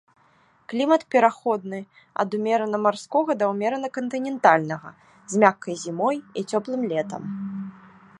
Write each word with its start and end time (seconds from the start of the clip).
Клімат 0.71 1.01
пераходны 1.15 1.81
ад 2.23 2.29
умерана 2.37 2.77
марскога 2.85 3.31
да 3.41 3.45
ўмерана 3.51 3.91
кантынентальнага, 3.99 4.89
з 5.35 5.43
мяккай 5.45 5.75
зімой 5.83 6.17
і 6.41 6.47
цёплым 6.53 6.81
летам. 6.95 7.21